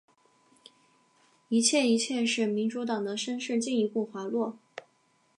[1.47, 4.57] 一切一切使民主党的声势进一步滑落。